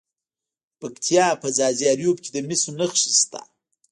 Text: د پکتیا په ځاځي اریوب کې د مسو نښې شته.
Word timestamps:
د 0.03 0.03
پکتیا 0.79 1.25
په 1.41 1.47
ځاځي 1.57 1.85
اریوب 1.91 2.17
کې 2.23 2.29
د 2.31 2.37
مسو 2.47 2.69
نښې 2.77 3.09
شته. 3.19 3.41